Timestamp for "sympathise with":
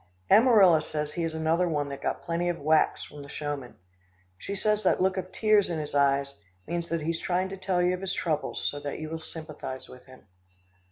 9.19-10.07